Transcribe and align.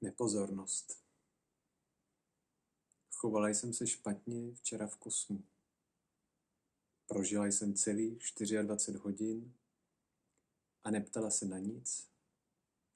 Nepozornost. 0.00 1.04
Chovala 3.10 3.48
jsem 3.48 3.72
se 3.72 3.86
špatně 3.86 4.54
včera 4.54 4.86
v 4.86 4.96
kosmu. 4.96 5.44
Prožila 7.06 7.46
jsem 7.46 7.74
celých 7.74 8.18
24 8.62 8.98
hodin 8.98 9.54
a 10.84 10.90
neptala 10.90 11.30
se 11.30 11.46
na 11.46 11.58
nic, 11.58 12.10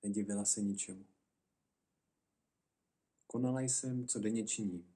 nedivila 0.02 0.44
se 0.44 0.62
ničemu. 0.62 1.06
Konala 3.26 3.60
jsem, 3.60 4.08
co 4.08 4.18
denně 4.20 4.46
činím, 4.46 4.94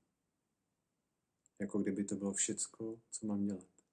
jako 1.58 1.78
kdyby 1.78 2.04
to 2.04 2.14
bylo 2.14 2.32
všecko, 2.32 3.00
co 3.10 3.26
mám 3.26 3.46
dělat. 3.46 3.84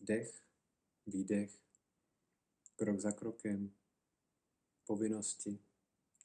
Vdech, 0.00 0.42
výdech, 1.06 1.60
krok 2.76 3.00
za 3.00 3.12
krokem, 3.12 3.74
povinnosti, 4.84 5.58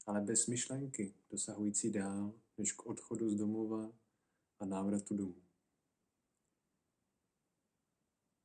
ale 0.07 0.21
bez 0.21 0.47
myšlenky 0.47 1.13
dosahující 1.29 1.91
dál 1.91 2.33
než 2.57 2.71
k 2.71 2.85
odchodu 2.85 3.29
z 3.29 3.35
domova 3.35 3.91
a 4.59 4.65
návratu 4.65 5.17
domů. 5.17 5.43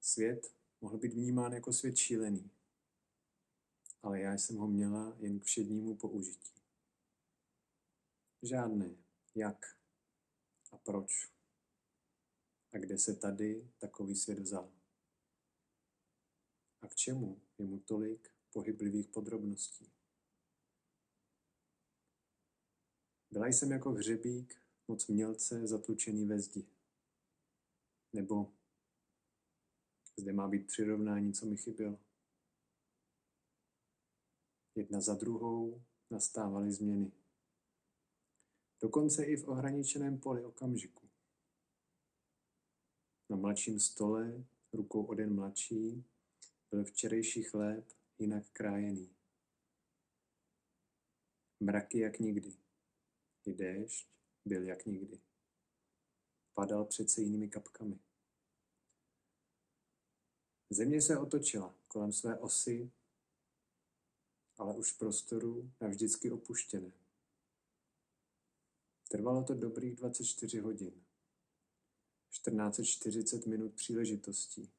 Svět 0.01 0.55
mohl 0.81 0.99
být 0.99 1.13
vnímán 1.13 1.53
jako 1.53 1.73
svět 1.73 1.97
šílený, 1.97 2.51
ale 4.03 4.21
já 4.21 4.33
jsem 4.33 4.57
ho 4.57 4.69
měla 4.69 5.17
jen 5.19 5.41
k 5.41 5.45
všednímu 5.45 5.97
použití. 5.97 6.53
Žádné 8.43 8.97
jak 9.35 9.79
a 10.73 10.79
proč 10.79 11.33
a 12.73 12.79
kde 12.79 12.99
se 12.99 13.17
tady 13.17 13.71
takový 13.79 14.17
svět 14.17 14.39
vzal. 14.39 14.73
A 16.81 16.89
k 16.89 16.95
čemu 16.95 17.43
je 17.59 17.67
mu 17.67 17.81
tolik 17.81 18.31
pohyblivých 18.53 19.09
podrobností? 19.09 20.02
Byla 23.33 23.47
jsem 23.47 23.71
jako 23.71 23.91
hřebík 23.91 24.63
moc 24.89 25.07
mělce 25.07 25.67
zatlučený 25.67 26.27
ve 26.27 26.39
zdi. 26.39 26.67
Nebo 28.13 28.53
zde 30.17 30.33
má 30.33 30.49
být 30.49 30.67
přirovnání, 30.67 31.35
co 31.35 31.47
mi 31.47 31.57
chybělo. 31.57 31.99
Jedna 34.75 35.01
za 35.01 35.15
druhou 35.15 35.83
nastávaly 36.11 36.73
změny. 36.73 37.13
Dokonce 38.83 39.25
i 39.25 39.37
v 39.37 39.49
ohraničeném 39.49 40.19
poli 40.19 40.45
okamžiku. 40.45 41.09
Na 43.29 43.37
mladším 43.37 43.81
stole, 43.81 44.45
rukou 44.73 45.05
o 45.05 45.15
den 45.15 45.35
mladší, 45.35 46.05
byl 46.71 46.85
včerejší 46.85 47.43
chléb 47.43 47.93
jinak 48.19 48.51
krájený. 48.53 49.17
Mraky 51.61 51.99
jak 51.99 52.19
nikdy. 52.19 52.62
I 53.47 53.53
déšť 53.53 54.09
byl 54.45 54.63
jak 54.63 54.87
nikdy. 54.87 55.21
Padal 56.55 56.85
přece 56.85 57.21
jinými 57.21 57.49
kapkami. 57.49 57.99
Země 60.71 61.03
se 61.03 61.19
otočila 61.19 61.75
kolem 61.89 62.13
své 62.13 62.39
osy, 62.39 62.91
ale 64.57 64.77
už 64.77 64.93
v 64.93 64.99
prostoru 64.99 65.71
navždycky 65.81 66.31
opuštěné. 66.31 66.93
Trvalo 69.09 69.45
to 69.45 69.55
dobrých 69.55 69.97
24 69.97 70.59
hodin. 70.59 70.93
1440 72.31 73.47
minut 73.47 73.75
příležitostí. 73.75 74.71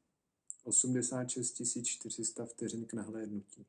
86 0.63 1.61
400 1.83 2.45
vteřin 2.45 2.85
k 2.85 2.93
nahlédnutí. 2.93 3.65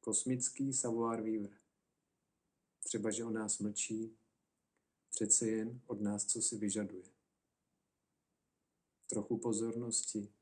Kosmický 0.00 0.72
savoir 0.72 1.22
vivre. 1.22 1.65
Třeba, 2.86 3.10
že 3.10 3.24
o 3.24 3.30
nás 3.30 3.58
mlčí, 3.58 4.16
přece 5.10 5.48
jen 5.48 5.80
od 5.86 6.00
nás, 6.00 6.26
co 6.26 6.42
si 6.42 6.58
vyžaduje. 6.58 7.04
Trochu 9.06 9.38
pozornosti, 9.38 10.32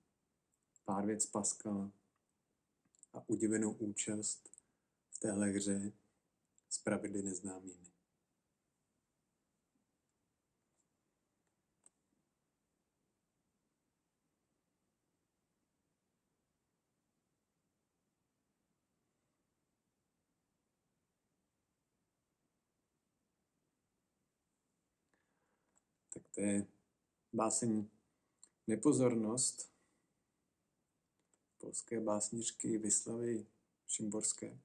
pár 0.85 1.07
věc 1.07 1.27
Paskala 1.27 1.93
a 3.13 3.29
udivenou 3.29 3.73
účast 3.73 4.51
v 5.11 5.19
téhle 5.19 5.51
hře 5.51 5.93
s 6.69 6.79
pravidly 6.79 7.23
neznámými. 7.23 7.94
Tak 26.15 26.29
to 26.29 26.41
je 26.41 26.67
báseň 27.33 27.89
Nepozornost 28.67 29.73
polské 31.59 32.01
básničky 32.01 32.79
Vyslavy 32.79 33.47
Šimborské, 33.87 34.59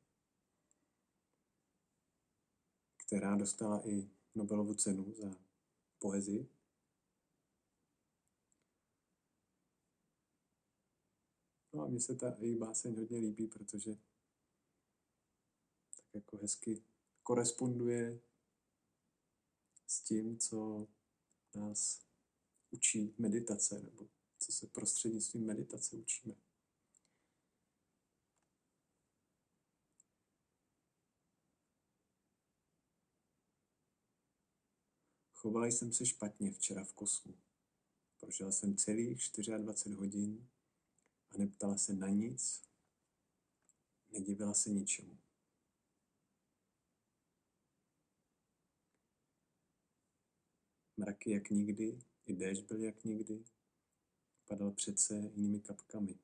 která 2.98 3.36
dostala 3.36 3.88
i 3.88 4.10
Nobelovu 4.36 4.74
cenu 4.74 5.14
za 5.14 5.36
poezii. 6.00 6.50
No 11.74 11.84
a 11.84 11.88
mně 11.88 12.00
se 12.00 12.16
ta 12.16 12.36
její 12.40 12.56
báseň 12.56 12.96
hodně 12.96 13.18
líbí, 13.18 13.48
protože 13.48 13.96
tak 15.96 16.06
jako 16.14 16.38
hezky 16.38 16.84
koresponduje 17.24 18.20
s 19.88 20.02
tím, 20.02 20.38
co 20.38 20.88
nás 21.56 22.06
učí 22.72 23.16
meditace, 23.18 23.80
nebo 23.80 24.10
co 24.40 24.52
se 24.52 24.68
prostřednictvím 24.68 25.46
meditace 25.46 25.96
učíme. 25.96 26.36
Chovala 35.34 35.66
jsem 35.66 35.94
se 35.94 36.06
špatně 36.06 36.52
včera 36.52 36.84
v 36.84 36.94
kosmu. 36.94 37.38
Prožila 38.20 38.52
jsem 38.52 38.78
celých 38.78 39.18
24 39.58 39.96
hodin 39.96 40.50
a 41.30 41.38
neptala 41.38 41.78
se 41.78 41.94
na 41.94 42.10
nic, 42.10 42.62
nedivila 44.12 44.54
se 44.54 44.70
ničemu. 44.70 45.29
Mraky 51.00 51.32
jak 51.32 51.50
nikdy, 51.50 52.00
i 52.26 52.34
déšť 52.34 52.64
byl 52.68 52.84
jak 52.84 53.04
nikdy, 53.04 53.46
padal 54.46 54.72
přece 54.72 55.32
jinými 55.36 55.60
kapkami. 55.60 56.20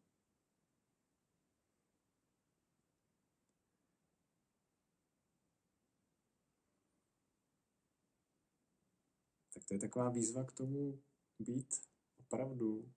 Tak 9.53 9.65
to 9.65 9.73
je 9.73 9.79
taková 9.79 10.09
výzva 10.09 10.43
k 10.43 10.51
tomu 10.51 11.03
být 11.39 11.75
opravdu 12.19 12.93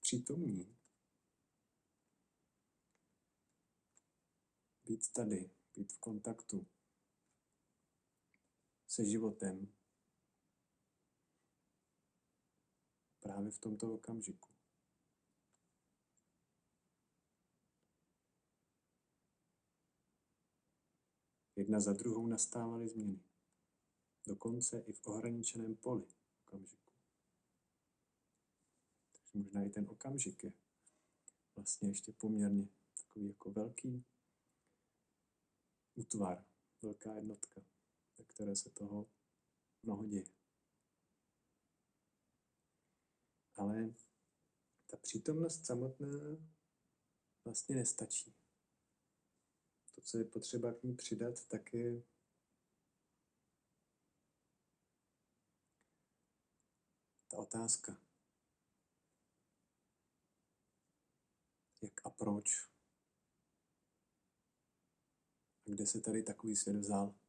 přítomní. 0.00 0.76
Být 4.84 5.12
tady, 5.12 5.50
být 5.76 5.92
v 5.92 5.98
kontaktu 5.98 6.66
se 8.86 9.04
životem, 9.04 9.72
právě 13.22 13.50
v 13.50 13.58
tomto 13.58 13.94
okamžiku. 13.94 14.48
Jedna 21.56 21.80
za 21.80 21.92
druhou 21.92 22.26
nastávaly 22.26 22.88
změny. 22.88 23.20
Dokonce 24.26 24.80
i 24.80 24.92
v 24.92 25.06
ohraničeném 25.06 25.76
poli 25.76 26.06
okamžiku. 26.42 26.92
Takže 29.12 29.38
možná 29.38 29.62
i 29.62 29.70
ten 29.70 29.86
okamžik 29.90 30.44
je 30.44 30.52
vlastně 31.56 31.88
ještě 31.88 32.12
poměrně 32.12 32.68
takový 32.94 33.28
jako 33.28 33.50
velký 33.50 34.04
útvar, 35.94 36.44
velká 36.82 37.14
jednotka, 37.14 37.60
ve 38.18 38.24
které 38.24 38.56
se 38.56 38.70
toho 38.70 39.06
mnoho 39.82 40.06
děje. 40.06 40.41
Ale 43.62 43.94
ta 44.86 44.96
přítomnost 44.96 45.66
samotná 45.66 46.08
vlastně 47.44 47.76
nestačí. 47.76 48.34
To, 49.94 50.00
co 50.00 50.18
je 50.18 50.24
potřeba 50.24 50.72
k 50.72 50.82
ní 50.82 50.96
přidat, 50.96 51.44
tak 51.48 51.74
je 51.74 52.02
ta 57.30 57.36
otázka. 57.38 57.96
Jak 61.82 62.06
a 62.06 62.10
proč? 62.10 62.68
A 65.66 65.70
kde 65.70 65.86
se 65.86 66.00
tady 66.00 66.22
takový 66.22 66.56
svět 66.56 66.76
vzal? 66.76 67.21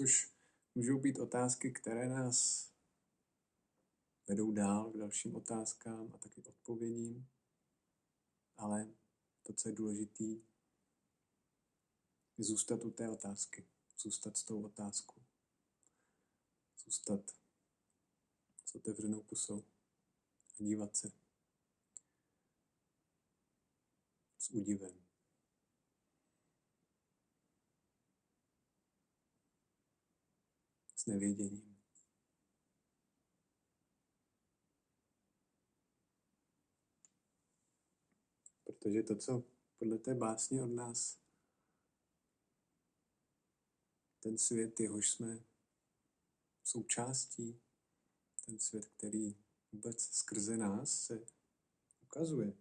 Což 0.00 0.32
můžou 0.74 0.98
být 0.98 1.18
otázky, 1.18 1.70
které 1.70 2.08
nás 2.08 2.70
vedou 4.26 4.52
dál 4.52 4.90
k 4.90 4.96
dalším 4.96 5.36
otázkám 5.36 6.12
a 6.14 6.18
taky 6.18 6.42
odpovědím. 6.42 7.28
Ale 8.56 8.94
to, 9.42 9.52
co 9.52 9.68
je 9.68 9.74
důležité, 9.74 10.24
je 12.38 12.44
zůstat 12.44 12.84
u 12.84 12.90
té 12.90 13.10
otázky. 13.10 13.66
Zůstat 13.98 14.36
s 14.36 14.42
tou 14.42 14.62
otázkou. 14.62 15.22
Zůstat 16.84 17.20
s 18.64 18.74
otevřenou 18.74 19.22
pusou 19.22 19.64
a 20.60 20.62
dívat 20.62 20.96
se 20.96 21.12
s 24.38 24.50
údivem. 24.50 25.09
Nevěděním. 31.10 31.76
Protože 38.64 39.02
to, 39.02 39.16
co 39.16 39.44
podle 39.78 39.98
té 39.98 40.14
básně 40.14 40.62
od 40.62 40.66
nás 40.66 41.20
ten 44.20 44.38
svět, 44.38 44.80
jehož 44.80 45.10
jsme 45.10 45.44
součástí, 46.64 47.60
ten 48.46 48.58
svět, 48.58 48.86
který 48.96 49.36
vůbec 49.72 50.02
skrze 50.02 50.56
nás 50.56 51.04
se 51.04 51.26
ukazuje, 52.02 52.52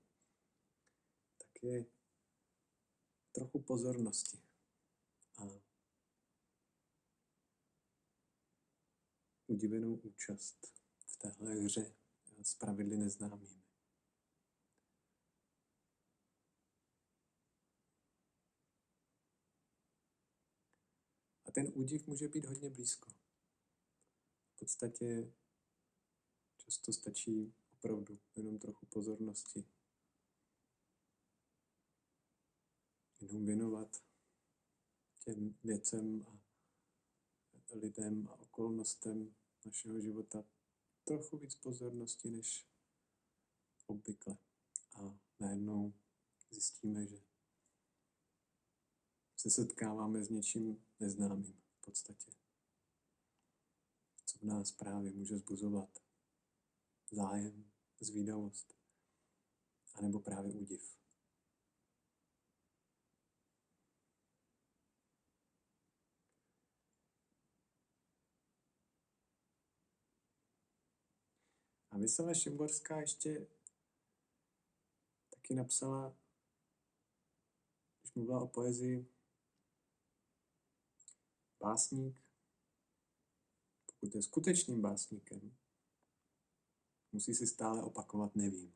tak 1.38 1.64
je 1.64 1.86
trochu 3.32 3.62
pozornosti. 3.62 4.38
A 5.38 5.69
udivenou 9.50 9.96
účast 9.96 10.74
v 11.06 11.18
téhle 11.18 11.54
hře 11.54 11.96
s 12.42 12.56
pravidly 12.56 12.98
neznámými. 12.98 13.64
A 21.46 21.52
ten 21.52 21.72
údiv 21.76 22.08
může 22.08 22.28
být 22.28 22.46
hodně 22.46 22.70
blízko. 22.70 23.12
V 24.56 24.60
podstatě 24.60 25.34
často 26.58 26.94
stačí 26.94 27.54
opravdu 27.74 28.20
jenom 28.36 28.60
trochu 28.60 28.86
pozornosti. 28.86 29.66
Jenom 33.22 33.46
věnovat 33.46 34.04
těm 35.20 35.58
věcem 35.64 36.26
a 36.28 36.40
lidem 37.76 38.28
a 38.28 38.34
okolnostem 38.34 39.36
našeho 39.66 40.02
života 40.02 40.44
trochu 41.04 41.38
víc 41.38 41.56
pozornosti 41.56 42.30
než 42.30 42.68
obvykle. 43.86 44.38
A 44.96 45.20
najednou 45.40 45.94
zjistíme, 46.52 47.08
že 47.08 47.22
se 49.38 49.50
setkáváme 49.50 50.24
s 50.24 50.30
něčím 50.30 50.86
neznámým 51.00 51.62
v 51.74 51.86
podstatě. 51.86 52.32
Co 54.26 54.38
v 54.38 54.44
nás 54.44 54.72
právě 54.72 55.12
může 55.12 55.38
zbuzovat 55.38 56.00
zájem, 57.12 57.72
zvídavost, 58.00 58.76
anebo 59.94 60.20
právě 60.20 60.54
údiv. 60.54 60.99
Vysela 72.00 72.34
Šimborská 72.34 73.00
ještě 73.00 73.48
taky 75.30 75.54
napsala, 75.54 76.16
když 78.02 78.14
mluvila 78.14 78.42
o 78.42 78.48
poezii, 78.48 79.08
básník, 81.60 82.22
pokud 83.86 84.16
je 84.16 84.22
skutečným 84.22 84.82
básníkem, 84.82 85.58
musí 87.12 87.36
si 87.36 87.48
stále 87.48 87.84
opakovat 87.84 88.36
nevím. 88.36 88.74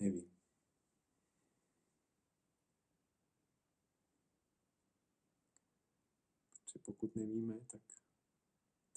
Nevím. 0.00 0.36
Protože 6.62 6.78
pokud 6.84 7.16
nevíme, 7.16 7.60
tak 7.60 7.82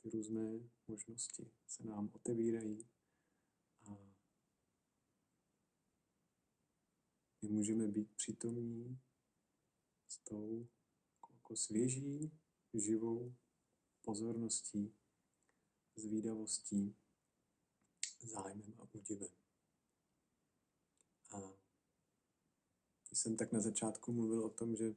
ty 0.04 0.10
různé 0.10 0.70
možnosti 0.88 1.52
se 1.68 1.84
nám 1.84 2.12
otevírají 2.14 2.90
a 3.84 3.98
my 7.42 7.50
můžeme 7.50 7.88
být 7.88 8.16
přítomní 8.16 9.02
s 10.08 10.18
tou 10.18 10.68
jako 11.32 11.56
svěží, 11.56 12.40
živou 12.74 13.36
pozorností, 14.02 14.96
zvídavostí, 15.96 16.96
zájmem 18.22 18.74
a 18.80 18.88
údivem. 18.92 19.32
A 21.32 21.38
když 23.08 23.20
jsem 23.20 23.38
tak 23.38 23.52
na 23.52 23.60
začátku 23.60 24.12
mluvil 24.12 24.46
o 24.46 24.50
tom, 24.50 24.76
že 24.76 24.96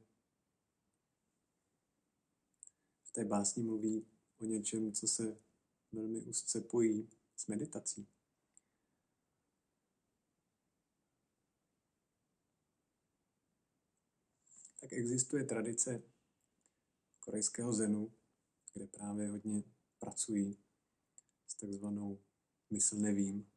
v 3.03 3.11
té 3.11 3.25
básni 3.25 3.63
mluví 3.63 4.16
o 4.39 4.45
něčem, 4.45 4.91
co 4.91 5.07
se 5.07 5.37
velmi 5.91 6.21
úzce 6.21 6.61
pojí 6.61 7.09
s 7.35 7.47
meditací. 7.47 8.07
Tak 14.81 14.93
existuje 14.93 15.43
tradice 15.43 16.03
korejského 17.19 17.73
zenu, 17.73 18.13
kde 18.73 18.87
právě 18.87 19.27
hodně 19.27 19.63
pracují 19.99 20.57
s 21.47 21.55
takzvanou 21.55 22.19
mysl 22.69 22.95
nevím, 22.95 23.51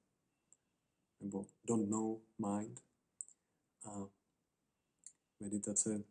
nebo 1.21 1.47
don't 1.65 1.91
know 1.91 2.21
mind. 2.39 2.81
A 3.85 4.11
meditace 5.41 6.05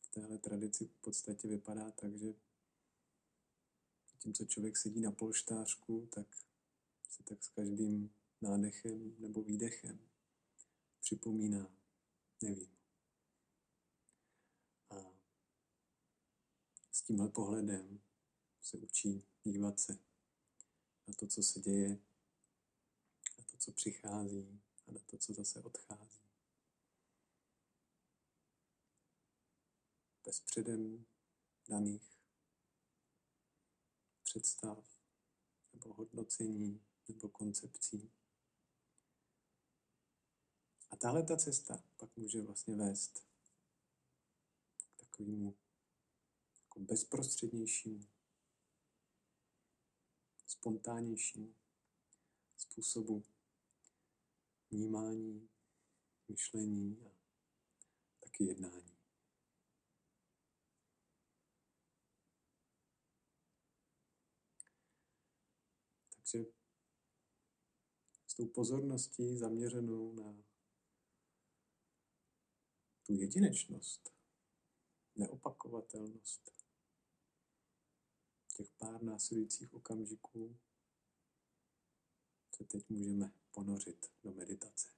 v 0.00 0.10
téhle 0.10 0.38
tradici 0.38 0.86
v 0.86 1.00
podstatě 1.00 1.48
vypadá 1.48 1.90
tak, 1.90 2.16
že 2.18 2.34
zatímco 4.26 4.44
člověk 4.44 4.76
sedí 4.76 5.00
na 5.00 5.10
polštářku, 5.10 6.08
tak 6.14 6.26
se 7.08 7.22
tak 7.22 7.44
s 7.44 7.48
každým 7.48 8.14
nádechem 8.40 9.16
nebo 9.18 9.42
výdechem 9.42 9.98
připomíná, 11.00 11.70
nevím. 12.42 12.76
A 14.90 14.94
s 16.90 17.02
tímhle 17.02 17.28
pohledem 17.28 18.00
se 18.60 18.76
učí 18.76 19.24
dívat 19.44 19.80
se 19.80 19.98
na 21.08 21.14
to, 21.14 21.26
co 21.26 21.42
se 21.42 21.60
děje, 21.60 21.98
na 23.38 23.44
to, 23.44 23.56
co 23.56 23.72
přichází 23.72 24.60
a 24.88 24.92
na 24.92 25.00
to, 25.00 25.18
co 25.18 25.32
zase 25.32 25.62
odchází. 25.62 26.20
Bez 30.24 30.40
předem 30.40 31.06
daných 31.68 32.15
představ 34.26 34.78
nebo 35.72 35.94
hodnocení 35.94 36.86
nebo 37.08 37.28
koncepcí. 37.28 38.10
A 40.90 40.96
tahle 40.96 41.22
ta 41.22 41.36
cesta 41.36 41.84
pak 41.96 42.16
může 42.16 42.42
vlastně 42.42 42.76
vést 42.76 43.26
k 44.78 44.96
takovému 44.96 45.56
jako 46.62 46.80
bezprostřednějšímu, 46.80 48.06
spontánnějšímu 50.46 51.54
způsobu 52.56 53.24
vnímání, 54.70 55.48
myšlení 56.28 57.02
a 57.06 57.10
taky 58.20 58.44
jednání. 58.44 58.96
Takže 66.32 66.46
s 68.25 68.25
tou 68.36 68.46
pozorností 68.46 69.36
zaměřenou 69.36 70.12
na 70.12 70.44
tu 73.06 73.14
jedinečnost, 73.14 74.12
neopakovatelnost 75.16 76.52
těch 78.56 78.70
pár 78.70 79.02
následujících 79.02 79.74
okamžiků 79.74 80.56
se 82.50 82.64
teď 82.64 82.88
můžeme 82.88 83.32
ponořit 83.50 84.10
do 84.24 84.32
meditace. 84.32 84.96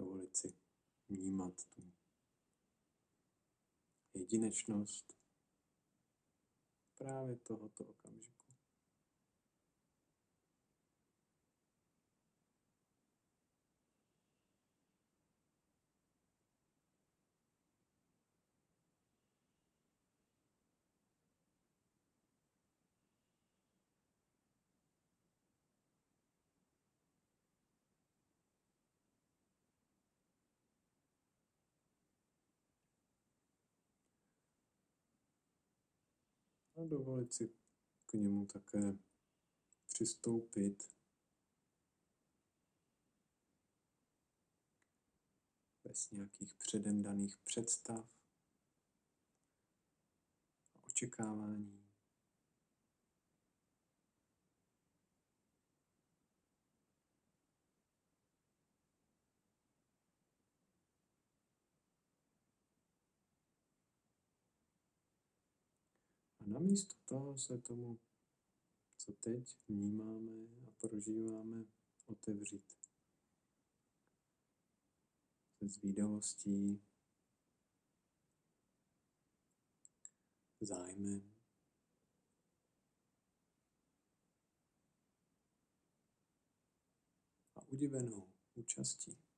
dovolit 0.00 0.36
si 0.36 0.54
vnímat 1.10 1.64
tu 1.64 1.92
jedinečnost 4.14 5.12
právě 6.98 7.36
tohoto 7.36 7.84
okamžiku. 7.84 8.39
A 36.80 36.84
dovolit 36.84 37.32
si 37.32 37.54
k 38.06 38.12
němu 38.12 38.46
také 38.46 38.98
přistoupit 39.86 40.94
bez 45.84 46.10
nějakých 46.10 46.54
předem 46.54 47.02
daných 47.02 47.38
představ 47.38 48.08
a 50.74 50.86
očekávání. 50.86 51.89
Namísto 66.50 66.94
toho 67.04 67.38
se 67.38 67.58
tomu, 67.58 68.00
co 68.96 69.12
teď 69.12 69.58
vnímáme 69.68 70.32
a 70.66 70.70
prožíváme, 70.80 71.64
otevřít. 72.06 72.76
Se 75.58 75.68
zvídavostí, 75.68 76.82
zájmem. 80.60 81.36
A 87.56 87.68
udivenou 87.68 88.32
účastí. 88.54 89.29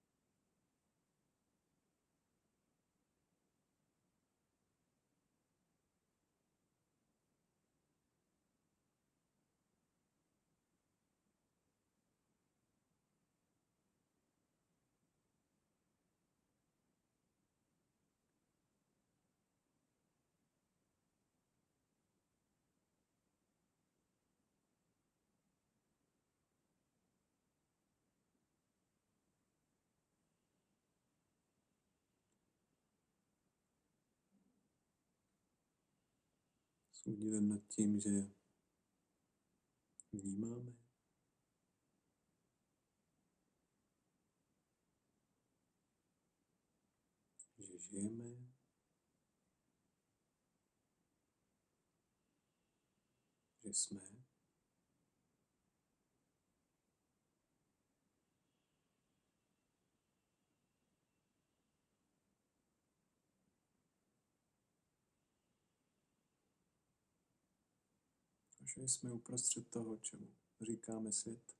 S 37.02 37.06
údivem 37.06 37.48
nad 37.48 37.62
tím, 37.68 38.00
že 38.00 38.10
vnímáme, 40.12 40.72
že 47.58 47.78
žijeme, 47.78 48.52
že 53.64 53.74
jsme. 53.74 54.21
Že 68.74 68.88
jsme 68.88 69.12
uprostřed 69.12 69.68
toho, 69.68 69.96
čemu 69.96 70.28
říkáme 70.60 71.12
svět. 71.12 71.56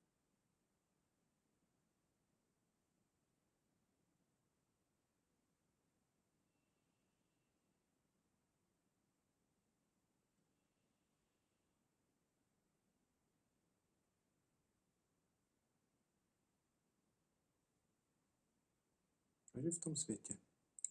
A 19.55 19.61
že 19.61 19.71
v 19.71 19.79
tom 19.79 19.95
světě 19.95 20.37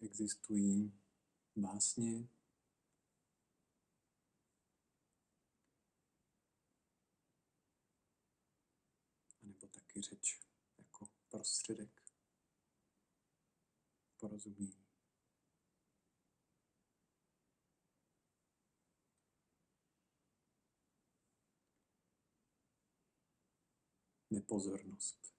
existují 0.02 0.92
básně, 1.56 2.28
taky 9.92 10.02
řeč 10.02 10.40
jako 10.78 11.08
prostředek 11.28 12.02
porozumění. 14.16 14.82
Nepozornost. 24.30 25.34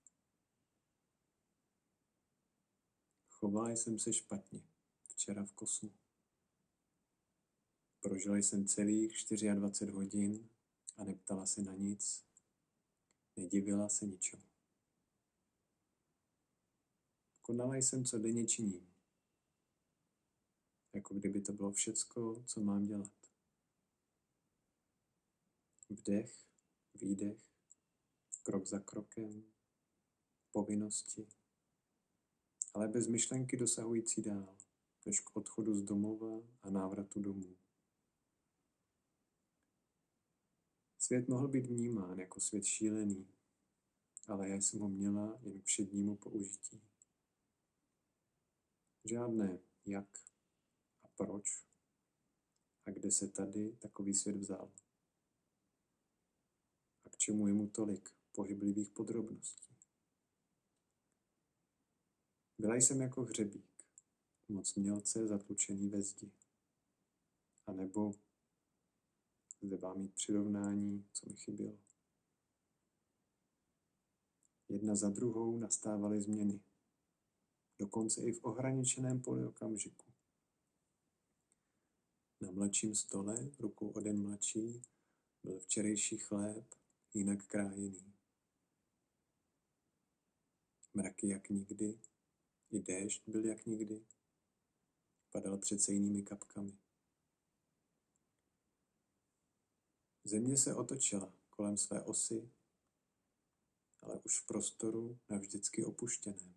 Choval 3.30 3.72
jsem 3.72 4.00
se 4.00 4.14
špatně 4.14 4.64
včera 5.10 5.46
v 5.46 5.54
kosu. 5.54 5.94
Prožila 8.00 8.38
jsem 8.38 8.68
celých 8.68 9.26
24 9.56 9.92
hodin 9.92 10.50
a 10.98 11.04
neptala 11.04 11.46
se 11.46 11.62
na 11.62 11.76
nic, 11.76 12.33
Nedivila 13.38 13.90
se 13.90 14.06
ničemu. 14.06 14.44
Konala 17.42 17.76
jsem, 17.76 18.06
co 18.06 18.20
denně 18.20 18.48
činím. 18.48 18.94
Jako 20.94 21.14
kdyby 21.14 21.42
to 21.42 21.54
bylo 21.54 21.72
všecko, 21.72 22.44
co 22.46 22.62
mám 22.62 22.86
dělat. 22.86 23.12
Vdech, 25.90 26.46
výdech, 26.94 27.54
krok 28.44 28.68
za 28.68 28.80
krokem, 28.80 29.44
povinnosti, 30.52 31.28
ale 32.74 32.88
bez 32.88 33.08
myšlenky 33.08 33.58
dosahující 33.58 34.22
dál, 34.22 34.58
než 35.06 35.20
k 35.20 35.36
odchodu 35.36 35.76
z 35.76 35.84
domova 35.84 36.48
a 36.62 36.70
návratu 36.70 37.22
domů. 37.22 37.63
Svět 41.04 41.28
mohl 41.28 41.48
být 41.48 41.66
vnímán 41.66 42.20
jako 42.20 42.40
svět 42.40 42.66
šílený, 42.66 43.28
ale 44.28 44.50
já 44.50 44.56
jsem 44.56 44.80
ho 44.80 44.90
měla 44.90 45.40
jen 45.42 45.62
k 45.62 45.66
všednímu 45.66 46.16
použití. 46.16 46.82
Žádné 49.06 49.60
jak 49.86 50.18
a 51.04 51.08
proč 51.08 51.66
a 52.86 52.92
kde 52.92 53.12
se 53.12 53.28
tady 53.28 53.72
takový 53.72 54.14
svět 54.14 54.38
vzal. 54.38 54.72
A 57.06 57.10
k 57.10 57.18
čemu 57.18 57.48
je 57.48 57.54
mu 57.54 57.68
tolik 57.70 58.10
pohyblivých 58.32 58.90
podrobností. 58.90 59.76
Byla 62.58 62.76
jsem 62.76 63.02
jako 63.02 63.24
hřebík, 63.24 63.86
moc 64.48 64.76
mělce 64.76 65.28
zatlučený 65.28 65.90
ve 65.90 66.02
zdi. 66.02 66.32
A 67.68 67.72
nebo 67.72 68.14
zde 69.64 69.78
vám 69.78 70.00
mít 70.00 70.14
přirovnání, 70.14 71.06
co 71.14 71.30
mi 71.30 71.36
chybělo. 71.36 71.80
Jedna 74.70 74.96
za 74.96 75.10
druhou 75.10 75.58
nastávaly 75.58 76.22
změny, 76.22 76.60
dokonce 77.80 78.22
i 78.22 78.32
v 78.32 78.44
ohraničeném 78.44 79.22
poli 79.22 79.46
okamžiku. 79.46 80.14
Na 82.42 82.52
mladším 82.52 82.96
stole, 82.96 83.52
rukou 83.60 83.90
o 83.90 84.00
den 84.00 84.22
mladší, 84.22 84.82
byl 85.44 85.60
včerejší 85.60 86.18
chléb, 86.18 86.76
jinak 87.14 87.48
krájený. 87.48 88.14
Mraky 90.94 91.28
jak 91.28 91.50
nikdy, 91.50 92.00
i 92.72 92.80
déšť 92.80 93.24
byl 93.28 93.46
jak 93.46 93.66
nikdy, 93.66 94.06
padal 95.32 95.58
přece 95.58 95.94
jinými 95.94 96.24
kapkami. 96.24 96.83
Země 100.24 100.58
se 100.58 100.76
otočila 100.76 101.34
kolem 101.50 101.78
své 101.78 102.04
osy, 102.04 102.52
ale 104.02 104.20
už 104.20 104.40
v 104.40 104.46
prostoru 104.46 105.20
navždycky 105.30 105.86
opuštěném. 105.86 106.56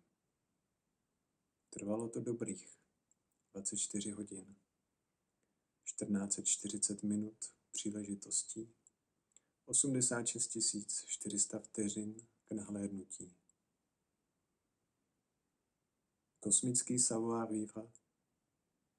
Trvalo 1.69 2.09
to 2.09 2.21
dobrých 2.21 2.77
24 3.53 4.11
hodin, 4.11 4.55
1440 5.83 7.03
minut 7.03 7.53
příležitostí, 7.71 8.73
86 9.65 10.57
400 11.05 11.59
vteřin 11.59 12.27
k 12.45 12.51
nahlédnutí. 12.51 13.35
Kosmický 16.39 16.99
savoir 16.99 17.49
vivre, 17.49 17.91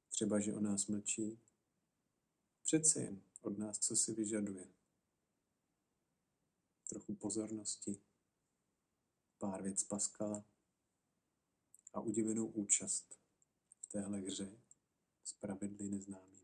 třeba 0.09 0.41
že 0.41 0.55
o 0.55 0.61
nás 0.61 0.87
mlčí, 0.87 1.41
přece 2.63 3.01
jen 3.01 3.28
od 3.41 3.59
nás, 3.59 3.79
co 3.79 3.97
si 3.97 4.15
vyžaduje. 4.15 4.75
Trochu 6.89 7.15
pozornosti, 7.15 8.03
pár 9.39 9.63
věc 9.63 9.85
Paskala 9.85 10.45
a 11.93 12.01
udivenou 12.01 12.47
účast 12.47 13.19
v 13.81 13.89
téhle 13.89 14.19
hře 14.19 14.59
s 15.25 15.33
pravidly 15.33 15.89
neznámými. 15.89 16.38